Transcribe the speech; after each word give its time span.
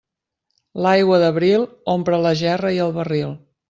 L'aigua 0.85 1.21
d'abril 1.25 1.69
omple 1.97 2.23
la 2.27 2.35
gerra 2.43 2.77
i 2.81 2.85
el 2.89 3.01
barril. 3.01 3.43